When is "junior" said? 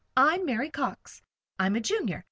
1.79-2.19